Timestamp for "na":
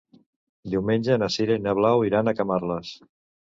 1.25-1.29, 1.67-1.77